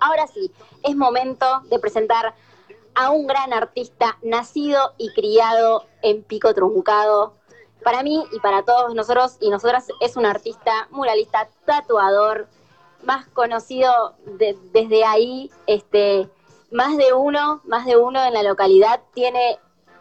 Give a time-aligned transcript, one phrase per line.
[0.00, 0.50] Ahora sí,
[0.82, 2.34] es momento de presentar
[2.94, 7.34] a un gran artista nacido y criado en Pico Truncado.
[7.84, 12.48] Para mí y para todos nosotros y nosotras es un artista muralista, tatuador,
[13.04, 14.14] más conocido
[14.72, 16.28] desde ahí, este,
[16.72, 19.58] más de uno, más de uno en la localidad tiene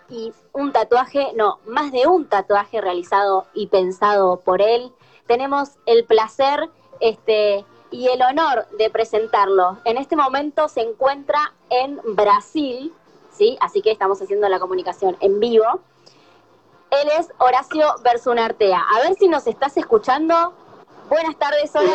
[0.10, 4.92] y un tatuaje, no, más de un tatuaje realizado y pensado por él.
[5.28, 9.78] Tenemos el placer este, y el honor de presentarlo.
[9.86, 12.94] En este momento se encuentra en Brasil,
[13.32, 13.58] ¿sí?
[13.62, 15.82] Así que estamos haciendo la comunicación en vivo.
[16.90, 18.82] Él es Horacio Bersunartea.
[18.96, 20.54] A ver si nos estás escuchando.
[21.10, 21.94] Buenas tardes, Hola,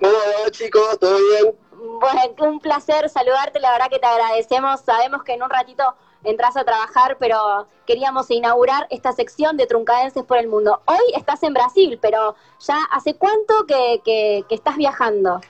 [0.00, 0.98] ¿Cómo va, chicos?
[0.98, 1.56] ¿Todo bien?
[2.00, 4.80] Bueno, un placer saludarte, la verdad que te agradecemos.
[4.80, 5.94] Sabemos que en un ratito
[6.24, 10.80] entras a trabajar, pero queríamos inaugurar esta sección de Truncadenses por el Mundo.
[10.86, 15.40] Hoy estás en Brasil, pero ya hace cuánto que, estás viajando?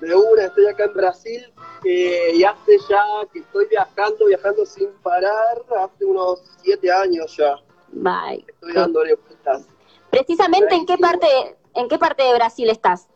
[0.00, 1.52] De una, estoy acá en Brasil
[1.84, 7.56] eh, y hace ya que estoy viajando, viajando sin parar, hace unos siete años ya.
[7.92, 8.44] Bye.
[8.48, 9.66] Estoy dándole vueltas.
[10.10, 13.06] Precisamente, ¿en qué parte, en qué parte de Brasil estás?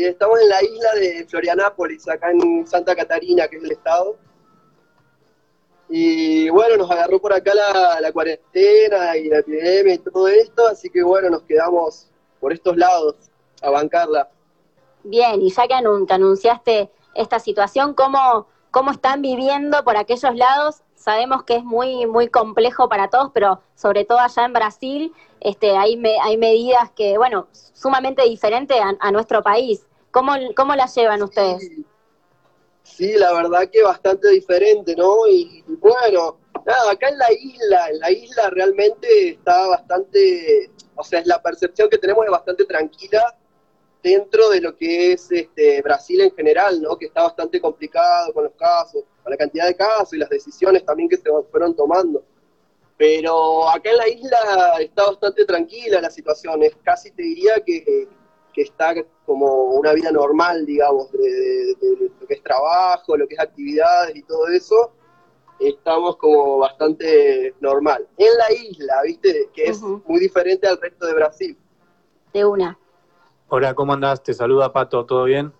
[0.00, 4.16] estamos en la isla de Florianápolis, acá en Santa Catarina, que es el estado.
[5.94, 7.52] Y bueno, nos agarró por acá
[8.00, 12.08] la, cuarentena y la epidemia y todo esto, así que bueno, nos quedamos
[12.40, 13.16] por estos lados
[13.60, 14.30] a bancarla.
[15.04, 20.76] Bien, y ya que anunciaste esta situación, ¿cómo, ¿cómo están viviendo por aquellos lados?
[20.94, 25.76] Sabemos que es muy, muy complejo para todos, pero sobre todo allá en Brasil este,
[25.76, 29.86] hay, hay medidas que, bueno, sumamente diferentes a, nuestro país.
[30.10, 31.60] ¿Cómo, ¿Cómo las llevan ustedes?
[31.60, 31.84] Sí,
[32.98, 35.26] la verdad que bastante diferente, ¿no?
[35.28, 41.20] Y, bueno, nada, acá en la isla, en la isla realmente está bastante, o sea,
[41.20, 43.36] es la percepción que tenemos es bastante tranquila
[44.02, 46.96] dentro de lo que es este, Brasil en general, ¿no?
[46.96, 50.84] Que está bastante complicado con los casos, con la cantidad de casos y las decisiones
[50.84, 52.24] también que se fueron tomando.
[52.96, 54.38] Pero acá en la isla
[54.80, 58.08] está bastante tranquila la situación, es casi te diría que,
[58.60, 61.74] está como una vida normal, digamos, de,
[62.20, 64.92] lo que es trabajo, lo que es actividades y todo eso,
[65.58, 68.06] estamos como bastante normal.
[68.18, 69.48] En la isla, ¿viste?
[69.54, 71.58] Que es muy diferente al resto de Brasil.
[72.34, 72.78] De una.
[73.48, 74.22] Hola, ¿cómo andás?
[74.22, 75.52] Te saluda Pato, ¿todo bien?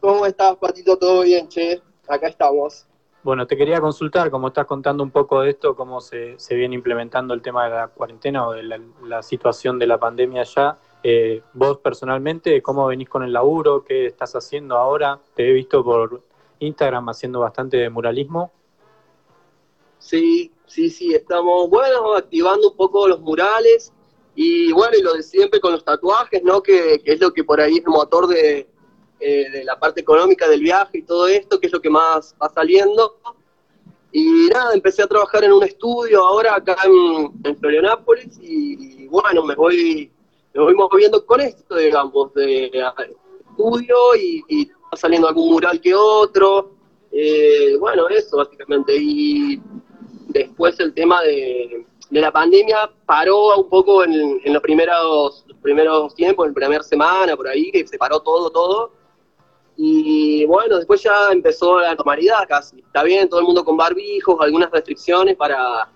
[0.00, 0.96] ¿Cómo estás, Patito?
[0.96, 1.82] ¿Todo bien, che?
[2.08, 2.86] Acá estamos.
[3.22, 7.34] Bueno, te quería consultar, como estás contando un poco de esto, cómo se, viene implementando
[7.34, 10.78] el tema de la cuarentena o de la, situación de la pandemia ya.
[11.02, 13.84] Eh, vos personalmente, ¿cómo venís con el laburo?
[13.84, 15.18] ¿Qué estás haciendo ahora?
[15.34, 16.22] Te he visto por
[16.58, 18.52] Instagram haciendo bastante muralismo.
[19.98, 23.92] Sí, sí, sí, estamos, bueno, activando un poco los murales
[24.34, 26.62] y bueno, y lo de siempre con los tatuajes, ¿no?
[26.62, 28.68] Que, es lo que por ahí es el motor de,
[29.20, 32.34] eh, de la parte económica del viaje y todo esto, que es lo que más
[32.40, 33.18] va saliendo.
[34.12, 39.44] Y nada, empecé a trabajar en un estudio ahora acá en, en Florianápolis y, bueno,
[39.44, 40.10] me voy,
[40.54, 42.70] me voy moviendo con esto, digamos, de,
[43.50, 46.72] estudio y, y, saliendo algún mural que otro.
[47.12, 48.96] Eh, bueno, eso básicamente.
[48.96, 49.60] Y
[50.28, 56.14] después el tema de, de la pandemia paró un poco en, en los primeros primeros
[56.14, 58.92] tiempos, en la primera semana, por ahí, que se paró todo, todo.
[59.76, 62.80] Y bueno, después ya empezó la normalidad casi.
[62.80, 65.90] Está bien, todo el mundo con barbijos, algunas restricciones para,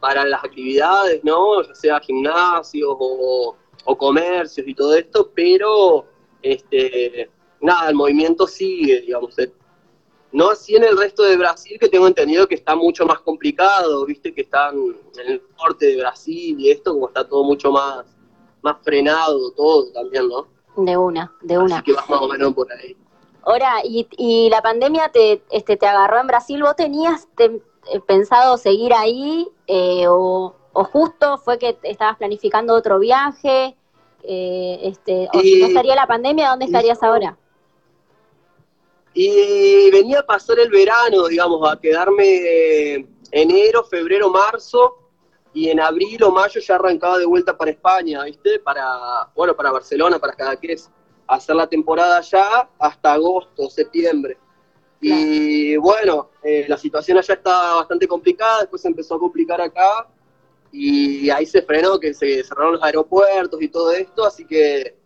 [0.00, 1.62] para las actividades, ¿no?
[1.62, 3.56] Ya sea gimnasios o,
[3.96, 6.06] comercios y todo esto, pero
[6.42, 9.38] este nada, el movimiento sigue, digamos.
[9.38, 9.52] Eh.
[10.30, 14.04] No así en el resto de Brasil, que tengo entendido que está mucho más complicado,
[14.04, 18.04] viste, que están en el norte de Brasil y esto, como está todo mucho más,
[18.62, 20.46] más frenado, todo también, ¿no?
[20.76, 21.76] De una, de una.
[21.76, 22.96] Así que vas más o menos por ahí.
[23.42, 27.60] Ahora, y, la pandemia te, este, te agarró en Brasil, ¿vos tenías eh,
[28.06, 30.54] pensado seguir ahí eh, o,
[30.84, 33.76] justo fue que estabas planificando otro viaje?
[34.22, 37.36] Eh, este, o si no estaría la pandemia, ¿dónde estarías ahora?
[39.14, 45.08] Y venía a pasar el verano, digamos, a quedarme enero, febrero, marzo,
[45.52, 48.60] y en abril o mayo ya arrancaba de vuelta para España, ¿viste?
[48.60, 50.90] Para, bueno, para Barcelona, para Cadaqués
[51.26, 54.38] hacer la temporada ya hasta agosto, septiembre.
[55.00, 60.08] Y bueno, eh, la situación allá estaba bastante complicada, después se empezó a complicar acá
[60.70, 64.96] y ahí se frenó, que se cerraron los aeropuertos y todo esto, así que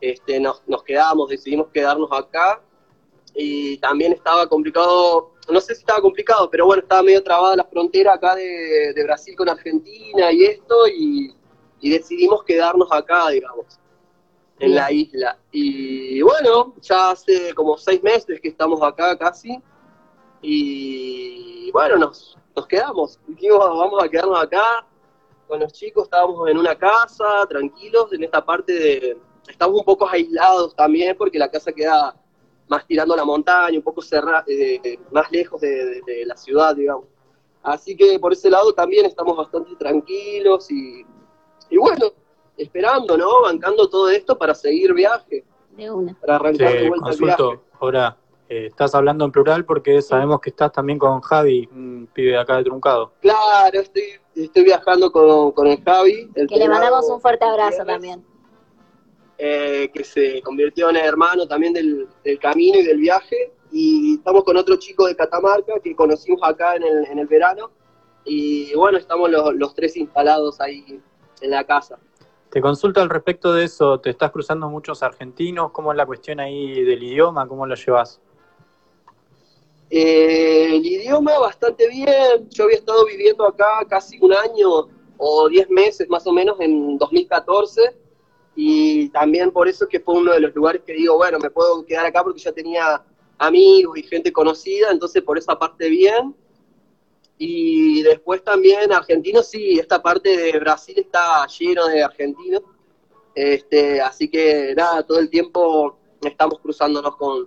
[0.00, 2.62] este, nos, nos quedamos, decidimos quedarnos acá
[3.34, 7.64] y también estaba complicado, no sé si estaba complicado, pero bueno, estaba medio trabada la
[7.64, 11.34] frontera acá de, Brasil con Argentina y esto y
[11.82, 13.78] decidimos quedarnos acá, digamos.
[14.62, 15.38] en la isla.
[15.50, 19.60] Y bueno, ya hace como seis meses que estamos acá casi.
[20.40, 23.18] Y bueno, nos, nos quedamos.
[23.26, 24.86] Dijimos, vamos a quedarnos acá.
[25.46, 29.18] Con los chicos estábamos en una casa, tranquilos, en esta parte de...
[29.48, 32.14] Estamos un poco aislados también porque la casa queda
[32.68, 37.06] más tirando la montaña, un poco cerrada, eh, más lejos de, la ciudad, digamos.
[37.62, 41.04] Así que por ese lado también estamos bastante tranquilos y,
[41.70, 42.12] y bueno,
[42.56, 43.42] esperando, ¿no?
[43.42, 45.44] Bancando todo esto para seguir viaje.
[45.70, 46.14] De una.
[46.20, 47.62] Para arrancar de vuelta consulto, viaje.
[47.80, 48.16] Ahora,
[48.52, 52.38] eh, estás hablando en plural porque sabemos que estás también con Javi, un pibe de
[52.38, 53.14] acá de Truncado.
[53.22, 54.02] Claro, estoy,
[54.34, 56.30] estoy viajando con, con el Javi.
[56.34, 58.22] El que le mandamos un fuerte abrazo también.
[59.38, 63.54] Eh, que se convirtió en hermano también del, del, camino y del viaje.
[63.70, 67.70] Y estamos con otro chico de Catamarca que conocimos acá en el, en el verano.
[68.26, 71.00] Y bueno, estamos los, los tres instalados ahí
[71.40, 71.98] en la casa.
[72.50, 75.70] Te consulto al respecto de eso, ¿te estás cruzando muchos argentinos?
[75.70, 77.48] ¿Cómo es la cuestión ahí del idioma?
[77.48, 78.20] ¿Cómo lo llevas?
[79.94, 85.68] Eh, el idioma bastante bien, yo había estado viviendo acá casi un año o diez
[85.68, 87.94] meses más o menos en 2014
[88.56, 91.84] y también por eso que fue uno de los lugares que digo, bueno, me puedo
[91.84, 93.04] quedar acá porque ya tenía
[93.36, 96.34] amigos y gente conocida, entonces por esa parte bien.
[97.36, 102.62] Y después también argentinos, sí, esta parte de Brasil está lleno de argentinos,
[103.34, 107.46] este, así que nada, todo el tiempo estamos cruzándonos con,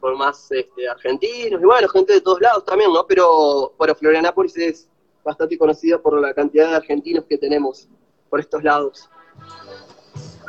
[0.00, 3.06] con más este, argentinos y bueno, gente de todos lados también, ¿no?
[3.06, 4.88] Pero bueno, Florianápolis es
[5.24, 7.88] bastante conocida por la cantidad de argentinos que tenemos
[8.30, 9.08] por estos lados.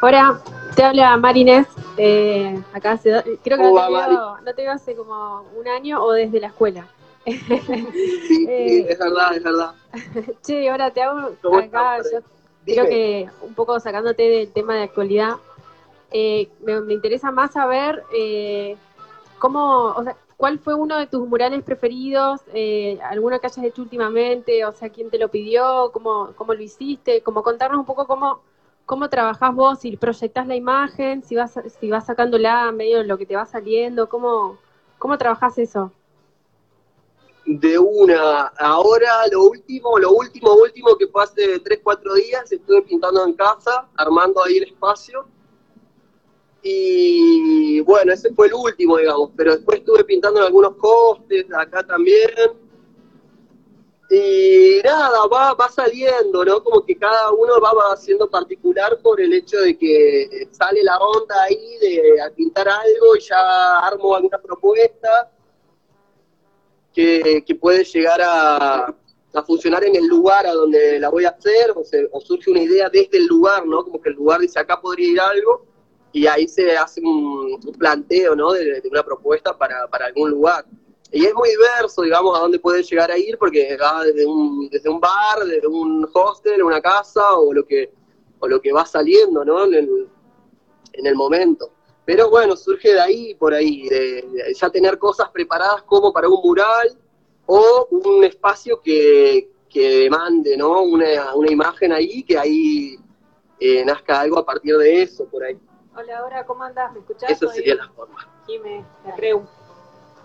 [0.01, 0.42] Hola,
[0.75, 1.68] te habla Marines.
[1.98, 3.10] Eh, acá hace,
[3.44, 6.48] creo que no te, veo, no te, veo, hace como un año o desde la
[6.48, 6.88] escuela.
[7.25, 7.38] Sí,
[8.28, 9.74] sí eh, es verdad, es verdad.
[10.42, 12.22] Che, ahora te hago acá, yo
[12.66, 15.36] creo que un poco sacándote del tema de actualidad,
[16.12, 18.78] eh, me, me, interesa más saber eh,
[19.39, 23.81] cómo, o sea, cuál fue uno de tus murales preferidos, eh, alguna que hayas hecho
[23.81, 28.06] últimamente, o sea, quién te lo pidió, cómo, cómo lo hiciste, como contarnos un poco
[28.06, 28.41] cómo
[28.89, 33.19] cómo trabajás vos, si proyectás la imagen, si vas, si vas sacándola medio de lo
[33.19, 34.57] que te va saliendo, cómo,
[34.97, 35.92] cómo trabajás eso.
[37.45, 42.81] De una, ahora lo último, lo último, último que fue hace 3, 4 días, estuve
[42.81, 45.27] pintando en casa, armando ahí el espacio.
[46.61, 51.83] Y bueno, ese fue el último, digamos, pero después estuve pintando en algunos costes, acá
[51.83, 52.29] también,
[54.09, 56.63] y nada, va, va saliendo, ¿no?
[56.63, 61.44] Como que cada uno va siendo particular por el hecho de que sale la onda
[61.44, 65.31] ahí de pintar algo y ya armo alguna propuesta
[66.91, 68.95] que, que puede llegar a,
[69.33, 72.50] a, funcionar en el lugar a donde la voy a hacer, o, se, o, surge
[72.50, 73.83] una idea desde el lugar, ¿no?
[73.83, 75.67] Como que el lugar dice acá podría ir algo,
[76.11, 78.51] y ahí se hace un, planteo, ¿no?
[78.51, 80.65] De, una propuesta para, para algún lugar
[81.11, 84.69] y es muy diverso, digamos, a dónde puedes llegar a ir, porque va desde un,
[84.69, 87.91] desde un bar, desde un hostel, una casa, o lo que,
[88.39, 89.65] o lo que va saliendo, ¿no?
[89.65, 90.07] En el,
[90.94, 91.71] en el momento.
[92.06, 96.41] Pero bueno, surge de ahí, por ahí, de ya tener cosas preparadas como para un
[96.44, 96.95] mural,
[97.47, 100.83] o un espacio que, que demande, ¿no?
[100.83, 102.97] Una, una imagen ahí, que ahí
[103.59, 105.57] eh, nazca algo a partir de eso, por ahí.
[106.00, 106.94] Hola, ahora, ¿cómo andás?
[106.94, 107.30] ¿Me escuchás?
[107.30, 108.25] Esa sería la forma.
[108.48, 109.44] Jime, la creo.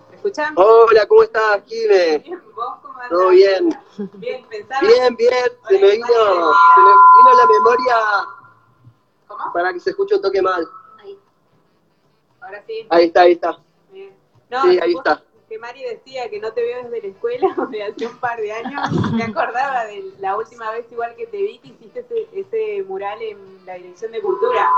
[0.09, 0.53] ¿Me escuchas?
[0.55, 1.67] Hola, ¿cómo estás?
[1.67, 2.23] Bien,
[2.55, 3.09] ¿vos cómo andás?
[3.11, 3.69] ¿Todo bien?
[4.15, 4.81] Bien, pensaba.
[4.87, 5.33] Bien, bien,
[5.69, 7.97] se me, vino, se me vino la memoria
[9.27, 9.53] ¿Cómo?
[9.53, 10.65] para que se escuche un toque mal.
[11.03, 11.19] Ahí.
[12.41, 12.87] Ahora sí.
[12.91, 13.59] Ahí está, ahí está.
[13.91, 14.17] Bien.
[14.51, 15.25] No, Sí, ahí vos- está.
[15.49, 18.53] Que Mari decía que no te veo desde la escuela de hace un par de
[18.53, 18.93] años.
[19.13, 23.21] Me acordaba de la última vez igual que te vi que hiciste ese, ese mural
[23.21, 24.71] en la Dirección de Cultura.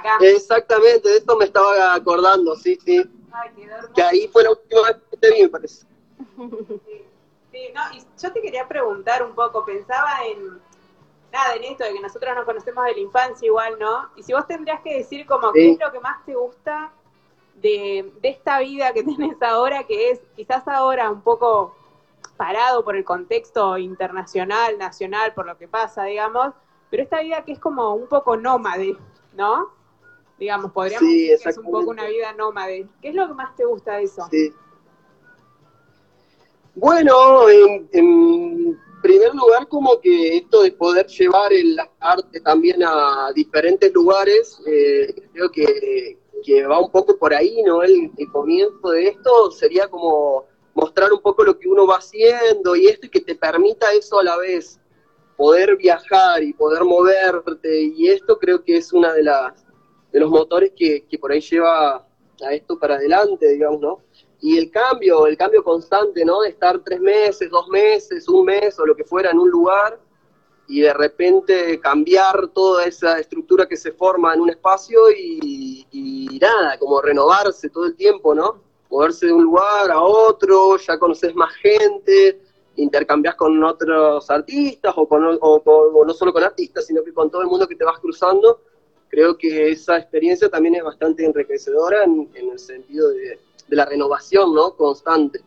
[0.00, 0.18] Acá.
[0.20, 3.02] Exactamente, de eso me estaba acordando, sí, sí.
[3.32, 3.50] Ay.
[3.94, 5.86] Que ahí fue la última vez que te vi, me parece.
[6.36, 7.04] Sí,
[7.52, 10.60] sí, no, y yo te quería preguntar un poco, pensaba en,
[11.32, 14.10] nada, en esto de que nosotros nos conocemos de la infancia igual, ¿no?
[14.16, 16.92] Y si vos tendrías que decir como qué es lo que más te gusta
[17.54, 21.76] de, de esta vida que tenés ahora, que es quizás ahora un poco
[22.36, 26.54] parado por el contexto internacional, nacional, por lo que pasa, digamos,
[26.90, 28.96] pero esta vida que es como un poco nómade,
[29.34, 29.70] ¿no?
[30.40, 32.88] Digamos, podríamos Sí, decir que es un poco una vida nómade.
[33.02, 34.26] ¿Qué es lo que más te gusta de eso?
[34.30, 34.50] Sí.
[36.74, 43.30] Bueno, en, en primer lugar, como que esto de poder llevar el arte también a
[43.34, 47.82] diferentes lugares, eh, creo que, que va un poco por ahí, ¿no?
[47.82, 52.76] El, el comienzo de esto sería como mostrar un poco lo que uno va haciendo
[52.76, 54.80] y esto y que te permita eso a la vez,
[55.36, 59.66] poder viajar y poder moverte, y esto creo que es una de las
[60.12, 63.98] de los motores que, que por ahí lleva a esto para adelante, digamos, ¿no?
[64.40, 66.40] Y el cambio, el cambio constante, ¿no?
[66.40, 70.00] De estar tres meses, dos meses, un mes o lo que fuera en un lugar
[70.66, 76.38] y de repente cambiar toda esa estructura que se forma en un espacio y, y
[76.38, 78.62] nada, como renovarse todo el tiempo, ¿no?
[78.88, 82.40] Moverse de un lugar a otro, ya conoces más gente,
[82.76, 87.42] intercambias con otros artistas o, con, o, no solo con artistas, sino que con todo
[87.42, 88.60] el mundo que te vas cruzando.
[89.10, 93.38] Creo que esa experiencia también es bastante enriquecedora en, el sentido de,
[93.68, 94.74] la renovación ¿no?
[94.76, 95.40] constante.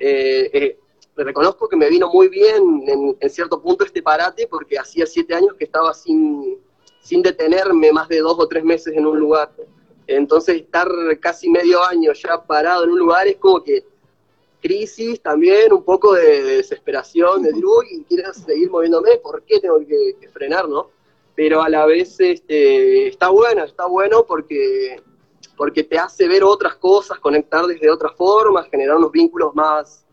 [0.00, 0.78] Eh, eh,
[1.16, 2.84] reconozco que me vino muy bien
[3.20, 6.58] en, cierto punto este parate porque hacía siete años que estaba sin,
[7.00, 9.50] sin detenerme más de dos o tres meses en un lugar.
[10.06, 10.88] Entonces estar
[11.20, 13.84] casi medio año ya parado en un lugar es como que
[14.60, 19.78] crisis también, un poco de, desesperación, de decir, uy, quiero seguir moviéndome, ¿por qué tengo
[19.78, 20.90] que, frenar, no?
[21.38, 25.00] Pero a la vez este, está bueno, está bueno porque,
[25.56, 30.04] porque te hace ver otras cosas, conectar desde otras formas, generar unos vínculos más,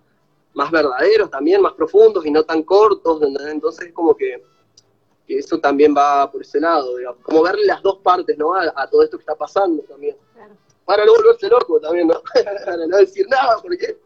[0.53, 4.43] más verdaderos también, más profundos y no tan cortos, entonces como que,
[5.27, 8.53] eso también va por ese lado, digamos, como verle las dos partes, ¿no?
[8.53, 10.15] A, todo esto que está pasando también.
[10.85, 12.21] Para no volverse loco también, ¿no?
[12.65, 13.97] Para no decir nada, porque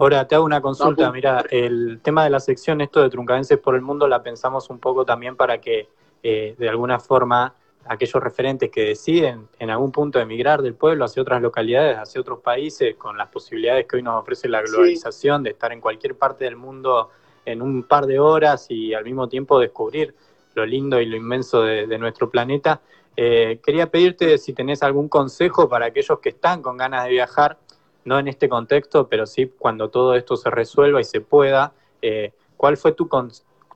[0.00, 1.12] Ahora te hago una consulta.
[1.12, 4.78] Mira, el tema de la sección, esto de Truncadenses por el Mundo, la pensamos un
[4.78, 5.90] poco también para que,
[6.22, 7.52] eh, de alguna forma,
[7.84, 12.40] aquellos referentes que deciden en algún punto emigrar del pueblo hacia otras localidades, hacia otros
[12.40, 16.46] países, con las posibilidades que hoy nos ofrece la globalización, de estar en cualquier parte
[16.46, 17.10] del mundo
[17.44, 20.14] en un par de horas y al mismo tiempo descubrir
[20.54, 22.80] lo lindo y lo inmenso de, nuestro planeta.
[23.18, 27.58] Eh, quería pedirte si tenés algún consejo para aquellos que están con ganas de viajar
[28.04, 32.32] no en este contexto, pero sí cuando todo esto se resuelva y se pueda, eh,
[32.56, 33.08] ¿cuál fue tu,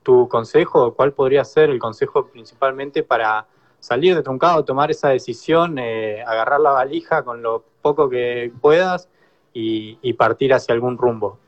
[0.03, 3.47] tu consejo o cuál podría ser el consejo principalmente para
[3.85, 9.11] salir de truncado, tomar esa decisión, eh, agarrar la valija con lo poco que puedas
[9.53, 11.39] y, partir hacia algún rumbo?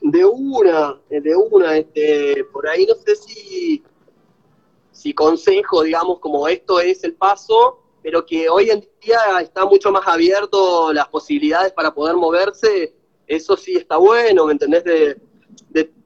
[0.00, 3.82] De una, de una, este, por ahí no sé si,
[4.92, 9.90] si consejo, digamos, como esto es el paso, pero que hoy en día está mucho
[9.92, 12.94] más abierto las posibilidades para poder moverse,
[13.26, 14.84] eso sí está bueno, ¿me entendés?
[14.84, 15.20] De,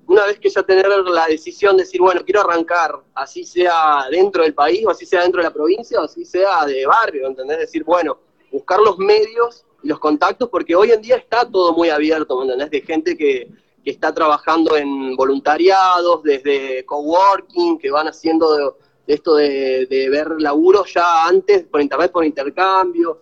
[0.06, 4.42] una vez que ya tener la decisión de decir, bueno, quiero arrancar, así sea dentro
[4.42, 7.58] del país, o así sea dentro de la provincia, o así sea de barrio, ¿entendés?
[7.58, 8.18] Decir, bueno,
[8.52, 12.44] buscar los medios y los contactos, porque hoy en día está todo muy abierto, ¿me
[12.44, 12.70] entendés?
[12.70, 13.50] De gente que,
[13.82, 21.26] que está trabajando en voluntariados, desde coworking, que van haciendo esto de, ver laburo ya
[21.26, 23.20] antes por internet, por intercambio,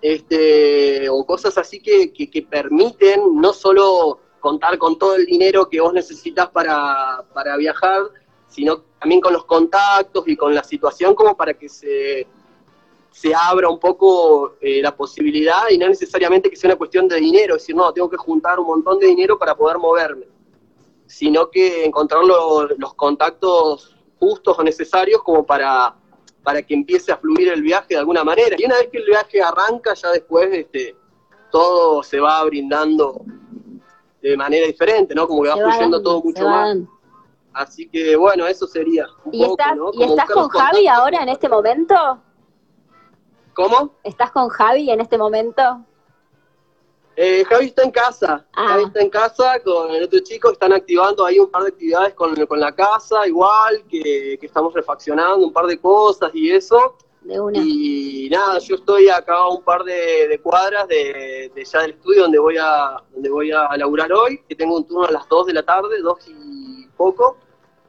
[0.00, 5.80] este, o cosas así que, que, permiten no solo contar con todo el dinero que
[5.80, 8.02] vos necesitas para, para viajar,
[8.48, 12.26] sino también con los contactos y con la situación como para que se,
[13.10, 17.16] se abra un poco eh, la posibilidad y no necesariamente que sea una cuestión de
[17.16, 20.26] dinero, es decir, no, tengo que juntar un montón de dinero para poder moverme,
[21.06, 23.93] sino que encontrar los contactos
[24.24, 25.94] justos o necesarios como para,
[26.42, 28.56] para que empiece a fluir el viaje de alguna manera.
[28.58, 30.96] Y una vez que el viaje arranca, ya después este,
[31.50, 33.24] todo se va brindando
[34.22, 35.28] de manera diferente, ¿no?
[35.28, 36.78] Como que va fluyendo todo mucho más.
[37.52, 39.06] Así que bueno, eso sería.
[39.30, 41.94] ¿Y, estás, ¿Y estás con Javi ahora en este momento?
[43.54, 43.94] ¿Cómo?
[44.02, 45.84] ¿Estás con Javi en este momento?
[47.16, 48.68] Eh, Javi está en casa, ah.
[48.68, 52.14] Javi está en casa con el otro chico, están activando ahí un par de actividades
[52.14, 56.96] con, con la casa, igual, que, estamos refaccionando un par de cosas y eso.
[57.22, 57.58] De una.
[57.58, 62.38] Y nada, yo estoy acá a un par de, cuadras de, ya del estudio donde
[62.38, 65.52] voy a donde voy a laburar hoy, que tengo un turno a las 2 de
[65.54, 67.38] la tarde, 2 y poco.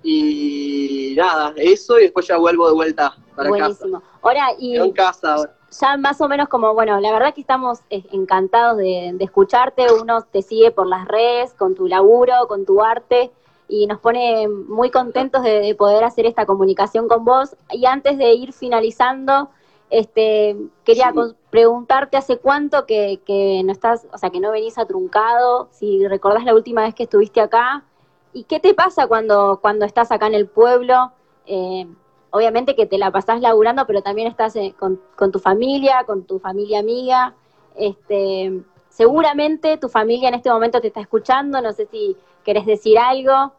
[0.03, 4.03] Y nada, eso y después ya vuelvo de vuelta para Buenísimo.
[4.21, 4.77] Ahora, y...
[4.77, 8.77] en casa ahora ya más o menos como, bueno, la verdad que estamos eh, encantados
[8.77, 13.31] de, escucharte, uno te sigue por las redes, con tu laburo, con tu arte,
[13.67, 17.55] y nos pone muy contentos de, poder hacer esta comunicación con vos.
[17.71, 19.49] Y antes de ir finalizando,
[19.89, 21.13] este, quería
[21.49, 26.07] preguntarte hace cuánto que, que, no estás, o sea, que no venís a Truncado, si
[26.07, 27.83] recordás la última vez que estuviste acá,
[28.33, 31.11] y qué te pasa cuando, cuando estás acá en el pueblo.
[31.45, 31.87] Eh,
[32.35, 36.39] obviamente que te la pasás laburando, pero también estás eh, con, tu familia, con tu
[36.39, 37.33] familia amiga.
[37.75, 42.99] Este, seguramente tu familia en este momento te está escuchando, no sé si querés decir
[42.99, 43.53] algo.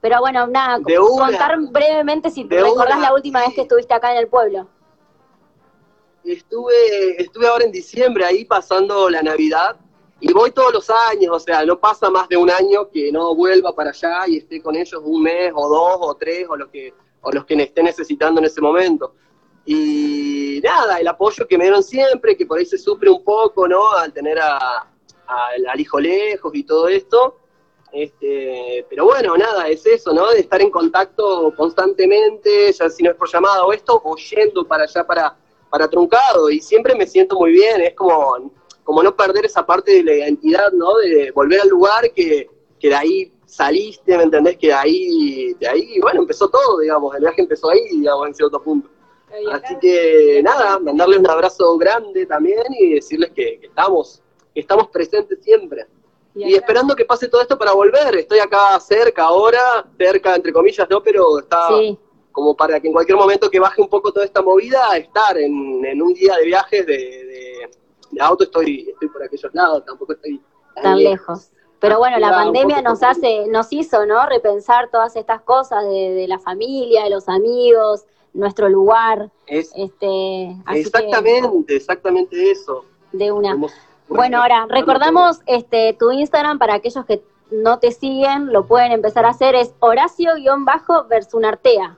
[0.00, 0.80] Pero bueno, nada,
[1.16, 4.66] contar brevemente si te recordás la última vez que estuviste acá en el pueblo.
[6.24, 9.76] Estuve, estuve ahora en diciembre ahí pasando la Navidad
[10.20, 13.34] y voy todos los años, o sea, no pasa más de un año que no
[13.36, 16.68] vuelva para allá y esté con ellos un mes o dos o tres o lo
[16.68, 19.14] que o los que me estén necesitando en ese momento.
[19.64, 23.68] Y nada, el apoyo que me dieron siempre, que por ahí se sufre un poco,
[23.68, 23.92] ¿no?
[23.92, 24.86] Al tener a,
[25.26, 27.38] al hijo lejos y todo esto.
[27.92, 30.30] Este, pero bueno, nada, es eso, ¿no?
[30.30, 34.66] De estar en contacto constantemente, ya si no es por llamada o esto, o yendo
[34.66, 35.36] para allá para,
[35.70, 36.50] para truncado.
[36.50, 38.52] Y siempre me siento muy bien, es como,
[38.84, 40.96] como no perder esa parte de la identidad, ¿no?
[40.96, 42.48] De volver al lugar que,
[42.78, 44.56] que de ahí saliste, ¿me entendés?
[44.56, 48.34] Que de ahí, de ahí, bueno, empezó todo, digamos, el viaje empezó ahí, digamos, en
[48.34, 48.88] cierto punto.
[49.52, 54.22] Así que nada, mandarles un abrazo grande también y decirles que, estamos,
[54.54, 55.86] que estamos presentes siempre.
[56.34, 58.14] Y, esperando que pase todo esto para volver.
[58.16, 61.02] Estoy acá cerca ahora, cerca entre comillas, ¿no?
[61.02, 61.68] Pero está
[62.32, 66.00] como para que en cualquier momento que baje un poco toda esta movida, estar en,
[66.00, 67.68] un día de viajes de,
[68.20, 70.40] auto, estoy, estoy por aquellos lados, tampoco estoy
[70.80, 71.50] tan lejos.
[71.80, 74.26] Pero bueno, la pandemia nos hace, nos hizo, ¿no?
[74.26, 78.04] Repensar todas estas cosas de, de la familia, de los amigos,
[78.34, 79.30] nuestro lugar.
[79.46, 82.84] este, exactamente, exactamente eso.
[83.12, 83.56] De una.
[84.08, 89.24] bueno, ahora, recordamos este tu Instagram para aquellos que no te siguen, lo pueden empezar
[89.24, 91.96] a hacer, es Horacio-Versunartea.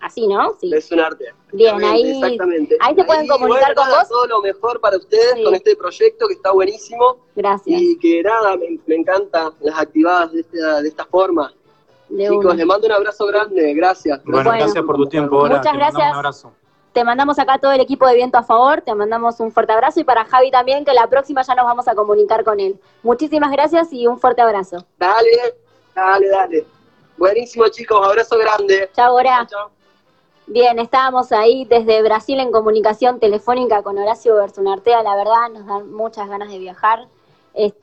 [0.00, 0.56] Así, ¿no?
[0.58, 0.70] Sí.
[0.70, 1.34] Versunartea.
[1.52, 2.76] Bien, ahí, exactamente.
[2.80, 4.08] ahí se pueden comunicar con vos.
[4.08, 7.18] Todo lo mejor para ustedes con este proyecto que está buenísimo.
[7.36, 7.80] Gracias.
[7.80, 11.52] Y que nada, me, me encantan las activadas de esta, de esta forma.
[12.16, 14.20] Chicos, les mando un abrazo grande, gracias.
[14.24, 15.46] Bueno, gracias por tu tiempo.
[15.46, 16.46] Muchas gracias.
[16.92, 20.00] Te mandamos acá todo el equipo de Viento a Favor, te mandamos un fuerte abrazo
[20.00, 22.80] y para Javi también, que la próxima ya nos vamos a comunicar con él.
[23.04, 24.84] Muchísimas gracias y un fuerte abrazo.
[24.98, 25.54] Dale,
[25.94, 26.66] dale, dale.
[27.16, 28.90] Buenísimo chicos, abrazo grande.
[28.92, 29.46] Chao, Bora.
[30.52, 35.92] Bien, estábamos ahí desde Brasil en comunicación telefónica con Horacio Bersunartea, la verdad nos dan
[35.92, 37.06] muchas ganas de viajar.
[37.54, 37.78] Este,